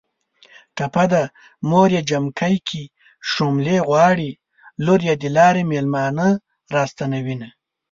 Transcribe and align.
ټپه 0.75 1.03
ده.: 1.11 1.23
موریې 1.69 2.01
جمکی 2.09 2.55
کې 2.67 2.83
شوملې 3.29 3.77
غواړي 3.87 4.31
ــــ 4.35 4.37
لوریې 4.85 5.13
د 5.17 5.23
لارې 5.37 5.63
مېلمانه 5.71 6.27
را 6.73 6.83
ستنوینه 6.91 7.47